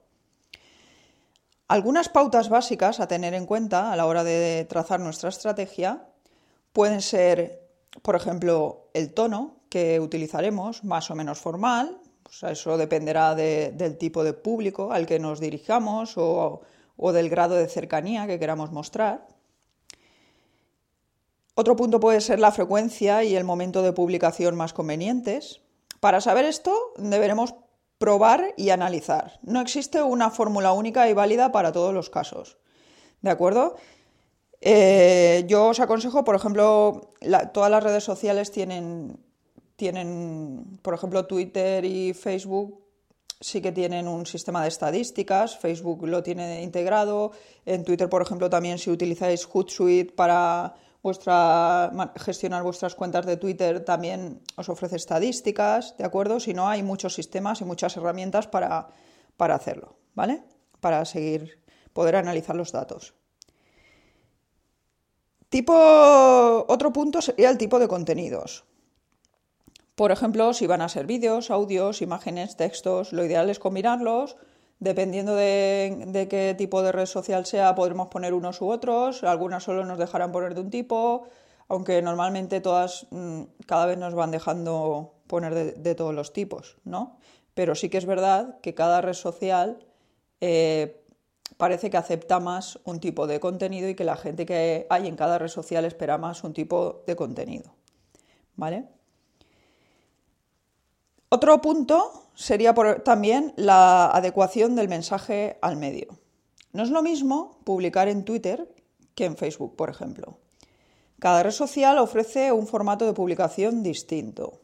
Algunas 1.70 2.10
pautas 2.10 2.50
básicas 2.50 3.00
a 3.00 3.08
tener 3.08 3.34
en 3.34 3.46
cuenta 3.46 3.92
a 3.92 3.96
la 3.96 4.06
hora 4.06 4.24
de 4.24 4.66
trazar 4.70 5.00
nuestra 5.00 5.30
estrategia 5.30 6.06
pueden 6.72 7.02
ser, 7.02 7.68
por 8.02 8.16
ejemplo, 8.16 8.90
el 8.94 9.14
tono 9.14 9.58
que 9.70 10.00
utilizaremos, 10.00 10.84
más 10.84 11.12
o 11.12 11.16
menos 11.16 11.40
formal, 11.40 12.00
eso 12.42 12.78
dependerá 12.78 13.36
del 13.36 13.98
tipo 13.98 14.24
de 14.24 14.34
público 14.34 14.92
al 14.92 15.06
que 15.06 15.20
nos 15.20 15.40
dirijamos 15.40 16.14
o 16.18 16.62
o 16.98 17.14
del 17.14 17.30
grado 17.30 17.56
de 17.56 17.68
cercanía 17.68 18.28
que 18.28 18.40
queramos 18.40 18.72
mostrar. 18.72 19.28
Otro 21.56 21.76
punto 21.76 22.00
puede 22.00 22.22
ser 22.22 22.40
la 22.40 22.52
frecuencia 22.52 23.24
y 23.24 23.36
el 23.36 23.44
momento 23.44 23.82
de 23.82 23.94
publicación 23.94 24.56
más 24.56 24.74
convenientes. 24.74 25.62
Para 26.00 26.22
saber 26.22 26.46
esto 26.46 26.76
deberemos 26.98 27.56
probar 27.98 28.54
y 28.58 28.70
analizar. 28.70 29.40
No 29.42 29.62
existe 29.62 30.02
una 30.04 30.30
fórmula 30.30 30.72
única 30.74 31.10
y 31.10 31.14
válida 31.14 31.52
para 31.52 31.72
todos 31.72 31.94
los 31.94 32.10
casos. 32.10 32.58
¿De 33.22 33.32
acuerdo? 33.32 33.76
Eh, 34.62 35.46
yo 35.48 35.68
os 35.68 35.80
aconsejo, 35.80 36.24
por 36.24 36.36
ejemplo, 36.36 37.14
todas 37.54 37.72
las 37.72 37.84
redes 37.84 38.04
sociales 38.04 38.52
tienen, 38.52 39.18
tienen, 39.76 40.80
por 40.82 40.94
ejemplo, 40.94 41.26
Twitter 41.26 41.86
y 41.86 42.14
Facebook 42.14 42.87
sí 43.40 43.62
que 43.62 43.72
tienen 43.72 44.08
un 44.08 44.26
sistema 44.26 44.62
de 44.62 44.70
estadísticas, 44.70 45.58
Facebook 45.58 46.08
lo 46.08 46.24
tiene 46.24 46.64
integrado, 46.64 47.32
en 47.66 47.84
Twitter, 47.84 48.10
por 48.10 48.22
ejemplo, 48.22 48.50
también 48.50 48.78
si 48.78 48.90
utilizáis 48.90 49.46
Hootsuite 49.46 50.14
para 50.14 50.76
gestionar 52.18 52.64
vuestras 52.64 52.96
cuentas 52.96 53.26
de 53.26 53.38
Twitter, 53.38 53.86
también 53.86 54.42
os 54.56 54.70
ofrece 54.70 54.96
estadísticas, 54.96 55.96
¿de 55.98 56.06
acuerdo? 56.06 56.40
Si 56.40 56.54
no, 56.54 56.68
hay 56.68 56.84
muchos 56.84 57.14
sistemas 57.14 57.62
y 57.62 57.66
muchas 57.66 57.96
herramientas 57.96 58.48
para, 58.48 58.90
para 59.38 59.56
hacerlo, 59.56 59.96
¿vale? 60.16 60.44
Para 60.80 61.06
seguir, 61.06 61.64
poder 61.94 62.16
analizar 62.16 62.56
los 62.56 62.72
datos. 62.72 63.14
Tipo, 65.50 65.74
otro 66.68 66.92
punto 66.92 67.22
sería 67.22 67.50
el 67.50 67.58
tipo 67.58 67.80
de 67.80 67.88
contenidos. 67.88 68.66
Por 69.98 70.12
ejemplo, 70.12 70.54
si 70.54 70.68
van 70.68 70.82
a 70.82 70.90
ser 70.90 71.08
vídeos, 71.08 71.50
audios, 71.50 72.04
imágenes, 72.04 72.56
textos, 72.56 73.14
lo 73.14 73.26
ideal 73.26 73.50
es 73.50 73.58
combinarlos. 73.58 74.38
Dependiendo 74.80 75.34
de, 75.34 76.28
qué 76.30 76.54
tipo 76.56 76.84
de 76.84 76.92
red 76.92 77.08
social 77.08 77.48
sea, 77.48 77.74
podremos 77.74 78.08
poner 78.10 78.36
unos 78.36 78.62
u 78.62 78.70
otros. 78.70 79.24
Algunas 79.24 79.64
solo 79.64 79.86
nos 79.86 79.98
dejarán 79.98 80.32
poner 80.32 80.54
de 80.54 80.62
un 80.62 80.70
tipo, 80.70 81.24
aunque 81.68 82.00
normalmente 82.04 82.62
todas 82.62 83.08
mm, 83.10 83.42
cada 83.66 83.88
vez 83.88 83.98
nos 83.98 84.14
van 84.14 84.30
dejando 84.30 85.16
poner 85.26 85.74
de, 85.76 85.96
todos 85.96 86.14
los 86.14 86.32
tipos, 86.32 86.78
¿no? 86.84 87.18
Pero 87.56 87.74
sí 87.74 87.90
que 87.90 87.98
es 87.98 88.06
verdad 88.06 88.60
que 88.62 88.76
cada 88.76 89.02
red 89.02 89.16
social 89.16 89.80
eh, 90.42 91.04
parece 91.58 91.90
que 91.90 91.98
acepta 91.98 92.40
más 92.40 92.80
un 92.84 93.00
tipo 93.00 93.26
de 93.26 93.40
contenido 93.40 93.90
y 93.90 93.96
que 93.96 94.04
la 94.04 94.16
gente 94.16 94.46
que 94.46 94.86
hay 94.92 95.08
en 95.08 95.16
cada 95.16 95.40
red 95.40 95.48
social 95.48 95.86
espera 95.86 96.20
más 96.20 96.44
un 96.44 96.54
tipo 96.54 97.02
de 97.08 97.16
contenido, 97.16 97.74
¿vale? 98.56 98.97
Otro 101.30 101.60
punto 101.62 102.30
sería 102.36 102.74
también 103.04 103.54
la 103.58 104.10
adecuación 104.12 104.76
del 104.76 104.88
mensaje 104.88 105.58
al 105.62 105.76
medio. 105.76 106.20
No 106.72 106.84
es 106.84 106.90
lo 106.90 107.02
mismo 107.02 107.60
publicar 107.64 108.08
en 108.08 108.24
Twitter 108.24 108.74
que 109.14 109.26
en 109.26 109.36
Facebook, 109.36 109.76
por 109.76 109.90
ejemplo. 109.90 110.38
Cada 111.20 111.44
red 111.44 111.52
social 111.52 111.98
ofrece 111.98 112.52
un 112.52 112.68
formato 112.68 113.06
de 113.06 113.14
publicación 113.14 113.82
distinto. 113.84 114.62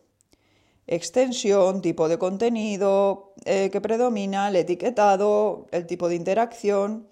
Extensión, 0.86 1.82
tipo 1.82 2.08
de 2.08 2.20
contenido 2.20 3.34
eh, 3.46 3.70
que 3.72 3.82
predomina, 3.82 4.50
el 4.50 4.55
etiquetado, 4.58 5.65
el 5.72 5.88
tipo 5.88 6.08
de 6.08 6.15
interacción. 6.15 7.08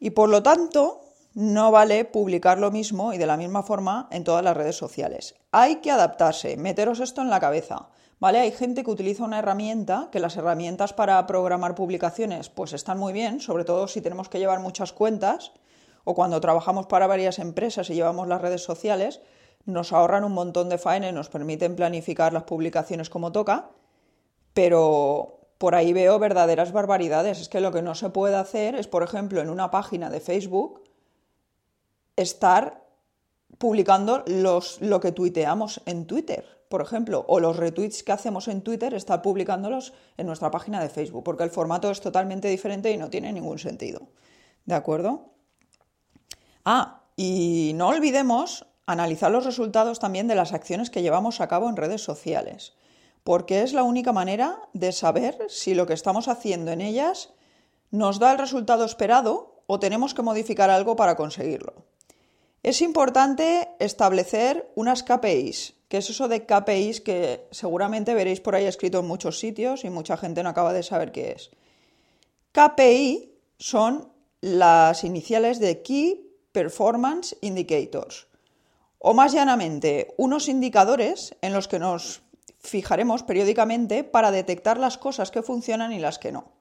Y 0.00 0.10
por 0.10 0.28
lo 0.28 0.42
tanto, 0.42 1.02
no 1.34 1.70
vale 1.70 2.04
publicar 2.04 2.58
lo 2.58 2.70
mismo 2.70 3.12
y 3.12 3.18
de 3.18 3.26
la 3.26 3.36
misma 3.36 3.62
forma 3.62 4.08
en 4.10 4.24
todas 4.24 4.42
las 4.42 4.56
redes 4.56 4.76
sociales. 4.76 5.34
Hay 5.52 5.76
que 5.76 5.90
adaptarse, 5.90 6.56
meteros 6.56 7.00
esto 7.00 7.22
en 7.22 7.30
la 7.30 7.40
cabeza. 7.40 7.88
Hay 8.26 8.52
gente 8.52 8.84
que 8.84 8.90
utiliza 8.90 9.24
una 9.24 9.38
herramienta, 9.40 10.08
que 10.10 10.18
las 10.18 10.36
herramientas 10.38 10.94
para 10.94 11.26
programar 11.26 11.74
publicaciones 11.74 12.48
pues 12.48 12.72
están 12.72 12.98
muy 12.98 13.12
bien, 13.12 13.38
sobre 13.40 13.64
todo 13.64 13.86
si 13.86 14.00
tenemos 14.00 14.30
que 14.30 14.38
llevar 14.38 14.60
muchas 14.60 14.94
cuentas 14.94 15.52
o 16.04 16.14
cuando 16.14 16.40
trabajamos 16.40 16.86
para 16.86 17.06
varias 17.06 17.38
empresas 17.38 17.90
y 17.90 17.94
llevamos 17.94 18.26
las 18.26 18.40
redes 18.40 18.62
sociales, 18.62 19.20
nos 19.66 19.92
ahorran 19.92 20.24
un 20.24 20.32
montón 20.32 20.70
de 20.70 20.78
faena 20.78 21.10
y 21.10 21.12
nos 21.12 21.28
permiten 21.28 21.76
planificar 21.76 22.32
las 22.32 22.44
publicaciones 22.44 23.10
como 23.10 23.30
toca, 23.30 23.68
pero 24.54 25.40
por 25.58 25.74
ahí 25.74 25.92
veo 25.92 26.18
verdaderas 26.18 26.72
barbaridades. 26.72 27.40
Es 27.40 27.48
que 27.50 27.60
lo 27.60 27.72
que 27.72 27.82
no 27.82 27.94
se 27.94 28.08
puede 28.08 28.36
hacer 28.36 28.74
es, 28.74 28.86
por 28.88 29.02
ejemplo, 29.02 29.42
en 29.42 29.50
una 29.50 29.70
página 29.70 30.08
de 30.08 30.20
Facebook, 30.20 30.82
estar 32.16 32.84
publicando 33.58 34.22
los, 34.26 34.80
lo 34.80 35.00
que 35.00 35.12
tuiteamos 35.12 35.82
en 35.84 36.06
Twitter 36.06 36.54
por 36.74 36.82
ejemplo, 36.82 37.24
o 37.28 37.38
los 37.38 37.56
retweets 37.56 38.02
que 38.02 38.10
hacemos 38.10 38.48
en 38.48 38.60
Twitter, 38.60 38.94
estar 38.94 39.22
publicándolos 39.22 39.92
en 40.16 40.26
nuestra 40.26 40.50
página 40.50 40.82
de 40.82 40.88
Facebook, 40.88 41.22
porque 41.22 41.44
el 41.44 41.50
formato 41.50 41.88
es 41.88 42.00
totalmente 42.00 42.48
diferente 42.48 42.90
y 42.90 42.96
no 42.96 43.10
tiene 43.10 43.32
ningún 43.32 43.60
sentido. 43.60 44.08
¿De 44.64 44.74
acuerdo? 44.74 45.34
Ah, 46.64 47.04
y 47.14 47.70
no 47.76 47.86
olvidemos 47.86 48.66
analizar 48.86 49.30
los 49.30 49.44
resultados 49.44 50.00
también 50.00 50.26
de 50.26 50.34
las 50.34 50.52
acciones 50.52 50.90
que 50.90 51.02
llevamos 51.02 51.40
a 51.40 51.46
cabo 51.46 51.68
en 51.68 51.76
redes 51.76 52.02
sociales, 52.02 52.74
porque 53.22 53.62
es 53.62 53.72
la 53.72 53.84
única 53.84 54.12
manera 54.12 54.58
de 54.72 54.90
saber 54.90 55.46
si 55.48 55.76
lo 55.76 55.86
que 55.86 55.94
estamos 55.94 56.26
haciendo 56.26 56.72
en 56.72 56.80
ellas 56.80 57.34
nos 57.92 58.18
da 58.18 58.32
el 58.32 58.38
resultado 58.38 58.84
esperado 58.84 59.62
o 59.68 59.78
tenemos 59.78 60.12
que 60.12 60.22
modificar 60.22 60.70
algo 60.70 60.96
para 60.96 61.14
conseguirlo. 61.14 61.84
Es 62.64 62.82
importante 62.82 63.68
establecer 63.78 64.72
unas 64.74 65.04
KPIs, 65.04 65.74
que 65.94 65.98
es 65.98 66.10
eso 66.10 66.26
de 66.26 66.44
KPIs 66.44 67.02
que 67.02 67.46
seguramente 67.52 68.14
veréis 68.14 68.40
por 68.40 68.56
ahí 68.56 68.64
escrito 68.66 68.98
en 68.98 69.06
muchos 69.06 69.38
sitios 69.38 69.84
y 69.84 69.90
mucha 69.90 70.16
gente 70.16 70.42
no 70.42 70.48
acaba 70.48 70.72
de 70.72 70.82
saber 70.82 71.12
qué 71.12 71.30
es. 71.30 71.52
KPI 72.50 73.32
son 73.58 74.10
las 74.40 75.04
iniciales 75.04 75.60
de 75.60 75.82
Key 75.82 76.32
Performance 76.50 77.36
Indicators, 77.42 78.26
o 78.98 79.14
más 79.14 79.34
llanamente, 79.34 80.14
unos 80.16 80.48
indicadores 80.48 81.36
en 81.42 81.52
los 81.52 81.68
que 81.68 81.78
nos 81.78 82.22
fijaremos 82.58 83.22
periódicamente 83.22 84.02
para 84.02 84.32
detectar 84.32 84.78
las 84.78 84.98
cosas 84.98 85.30
que 85.30 85.44
funcionan 85.44 85.92
y 85.92 86.00
las 86.00 86.18
que 86.18 86.32
no. 86.32 86.54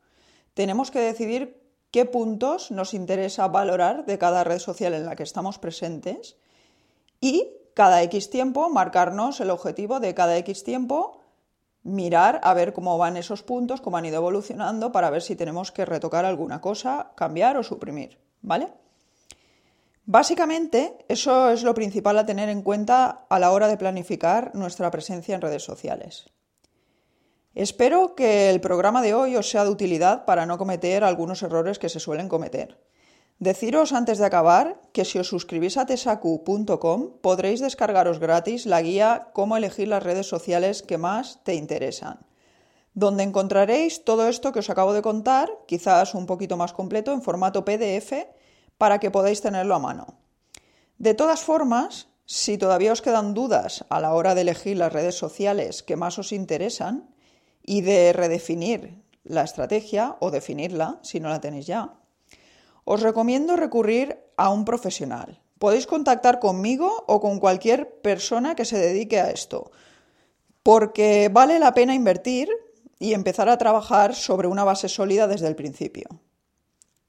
Tenemos 0.54 0.92
que 0.92 1.00
decidir 1.00 1.60
qué 1.90 2.06
puntos 2.06 2.70
nos 2.70 2.94
interesa 2.94 3.48
valorar 3.48 4.06
de 4.06 4.20
cada 4.20 4.44
red 4.44 4.60
social 4.60 4.94
en 4.94 5.08
la 5.08 5.16
que 5.16 5.24
estamos 5.24 5.58
presentes 5.58 6.38
y 7.20 7.48
cada 7.74 8.02
X 8.04 8.30
tiempo 8.30 8.70
marcarnos 8.70 9.40
el 9.40 9.50
objetivo 9.50 10.00
de 10.00 10.14
cada 10.14 10.38
X 10.38 10.64
tiempo, 10.64 11.20
mirar 11.84 12.40
a 12.44 12.54
ver 12.54 12.74
cómo 12.74 12.98
van 12.98 13.18
esos 13.18 13.44
puntos, 13.44 13.82
cómo 13.82 13.98
han 13.98 14.06
ido 14.06 14.18
evolucionando 14.18 14.92
para 14.92 15.10
ver 15.10 15.22
si 15.22 15.36
tenemos 15.36 15.72
que 15.72 15.86
retocar 15.86 16.26
alguna 16.26 16.62
cosa, 16.62 17.12
cambiar 17.16 17.58
o 17.58 17.64
suprimir, 17.64 18.20
¿vale? 18.42 18.70
Básicamente, 20.06 20.98
eso 21.08 21.50
es 21.50 21.64
lo 21.64 21.74
principal 21.74 22.18
a 22.18 22.26
tener 22.26 22.50
en 22.50 22.62
cuenta 22.62 23.26
a 23.30 23.40
la 23.40 23.52
hora 23.52 23.68
de 23.68 23.78
planificar 23.78 24.54
nuestra 24.54 24.92
presencia 24.92 25.34
en 25.34 25.42
redes 25.42 25.64
sociales. 25.64 26.30
Espero 27.56 28.16
que 28.16 28.50
el 28.50 28.60
programa 28.60 29.02
de 29.02 29.14
hoy 29.14 29.36
os 29.36 29.50
sea 29.50 29.64
de 29.64 29.70
utilidad 29.70 30.26
para 30.26 30.46
no 30.46 30.58
cometer 30.58 31.04
algunos 31.04 31.44
errores 31.44 31.80
que 31.80 31.88
se 31.88 32.00
suelen 32.00 32.28
cometer. 32.28 32.80
Deciros 33.44 33.92
antes 33.92 34.20
de 34.20 34.26
acabar 34.26 34.80
que 34.94 35.04
si 35.04 35.20
os 35.20 35.28
suscribís 35.28 35.76
a 35.76 35.84
tesacu.com 35.84 37.20
podréis 37.20 37.60
descargaros 37.60 38.24
gratis 38.24 38.64
la 38.64 38.80
guía 38.80 39.36
Cómo 39.36 39.60
elegir 39.60 39.92
las 39.92 40.00
redes 40.02 40.32
sociales 40.32 40.80
que 40.80 40.96
más 40.98 41.44
te 41.44 41.56
interesan, 41.56 42.24
donde 42.94 43.28
encontraréis 43.28 44.08
todo 44.08 44.32
esto 44.32 44.54
que 44.54 44.64
os 44.64 44.72
acabo 44.72 44.96
de 44.96 45.04
contar, 45.04 45.52
quizás 45.68 46.16
un 46.16 46.24
poquito 46.24 46.56
más 46.56 46.72
completo 46.72 47.12
en 47.12 47.22
formato 47.22 47.66
PDF, 47.68 48.32
para 48.78 49.04
que 49.04 49.12
podáis 49.12 49.44
tenerlo 49.44 49.76
a 49.76 49.84
mano. 49.84 50.24
De 50.98 51.14
todas 51.14 51.44
formas, 51.44 52.08
si 52.24 52.58
todavía 52.58 52.96
os 52.96 53.04
quedan 53.04 53.34
dudas 53.34 53.84
a 53.90 54.00
la 54.00 54.14
hora 54.14 54.36
de 54.36 54.48
elegir 54.48 54.78
las 54.78 54.94
redes 54.94 55.20
sociales 55.20 55.84
que 55.84 56.00
más 56.00 56.16
os 56.18 56.32
interesan, 56.32 57.12
y 57.62 57.82
de 57.82 58.14
redefinir 58.14 59.04
la 59.26 59.44
estrategia 59.44 60.16
o 60.22 60.32
definirla 60.32 61.00
si 61.04 61.20
no 61.20 61.28
la 61.28 61.42
tenéis 61.42 61.68
ya, 61.68 62.00
os 62.86 63.02
recomiendo 63.02 63.56
recurrir 63.56 64.20
a 64.38 64.50
un 64.50 64.66
profesional. 64.66 65.42
Podéis 65.60 65.88
contactar 65.88 66.40
conmigo 66.40 67.06
o 67.08 67.22
con 67.22 67.40
cualquier 67.40 68.02
persona 68.02 68.56
que 68.56 68.66
se 68.66 68.78
dedique 68.78 69.20
a 69.20 69.32
esto, 69.32 69.72
porque 70.62 71.30
vale 71.32 71.60
la 71.60 71.74
pena 71.74 71.96
invertir 71.96 72.50
y 73.00 73.14
empezar 73.14 73.50
a 73.50 73.58
trabajar 73.58 74.16
sobre 74.16 74.48
una 74.48 74.64
base 74.64 74.90
sólida 74.90 75.28
desde 75.28 75.48
el 75.48 75.56
principio. 75.56 76.08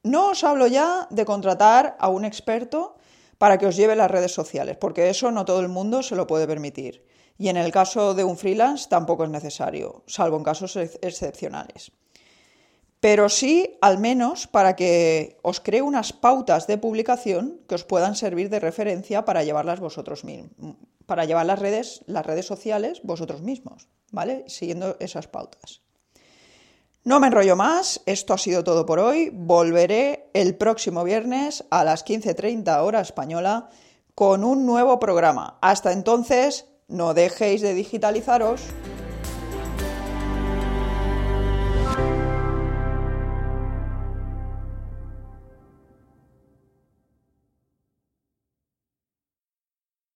No 0.02 0.30
os 0.30 0.44
hablo 0.44 0.66
ya 0.66 1.08
de 1.10 1.24
contratar 1.24 1.96
a 1.98 2.08
un 2.08 2.24
experto 2.24 2.96
para 3.38 3.58
que 3.58 3.66
os 3.66 3.76
lleve 3.76 3.96
las 3.96 4.10
redes 4.10 4.32
sociales, 4.32 4.76
porque 4.76 5.08
eso 5.08 5.30
no 5.30 5.44
todo 5.44 5.60
el 5.60 5.68
mundo 5.68 6.02
se 6.02 6.14
lo 6.14 6.26
puede 6.26 6.46
permitir 6.46 7.04
y 7.38 7.48
en 7.48 7.56
el 7.56 7.72
caso 7.72 8.14
de 8.14 8.24
un 8.24 8.36
freelance 8.36 8.88
tampoco 8.88 9.24
es 9.24 9.30
necesario, 9.30 10.04
salvo 10.06 10.36
en 10.36 10.44
casos 10.44 10.76
excepcionales. 10.76 11.90
Pero 13.04 13.28
sí, 13.28 13.76
al 13.82 13.98
menos, 13.98 14.46
para 14.46 14.76
que 14.76 15.36
os 15.42 15.60
cree 15.60 15.82
unas 15.82 16.14
pautas 16.14 16.66
de 16.66 16.78
publicación 16.78 17.60
que 17.68 17.74
os 17.74 17.84
puedan 17.84 18.16
servir 18.16 18.48
de 18.48 18.60
referencia 18.60 19.26
para 19.26 19.44
llevarlas 19.44 19.78
vosotros 19.78 20.24
mismos, 20.24 20.76
para 21.04 21.26
llevar 21.26 21.44
las 21.44 21.58
redes, 21.58 22.00
las 22.06 22.24
redes 22.24 22.46
sociales 22.46 23.02
vosotros 23.02 23.42
mismos, 23.42 23.88
¿vale? 24.10 24.44
Siguiendo 24.46 24.96
esas 25.00 25.28
pautas. 25.28 25.82
No 27.02 27.20
me 27.20 27.26
enrollo 27.26 27.56
más, 27.56 28.00
esto 28.06 28.32
ha 28.32 28.38
sido 28.38 28.64
todo 28.64 28.86
por 28.86 28.98
hoy. 28.98 29.28
Volveré 29.30 30.30
el 30.32 30.56
próximo 30.56 31.04
viernes 31.04 31.66
a 31.68 31.84
las 31.84 32.06
15.30 32.06 32.82
hora 32.84 33.02
española 33.02 33.68
con 34.14 34.44
un 34.44 34.64
nuevo 34.64 34.98
programa. 34.98 35.58
Hasta 35.60 35.92
entonces, 35.92 36.68
no 36.88 37.12
dejéis 37.12 37.60
de 37.60 37.74
digitalizaros. 37.74 38.62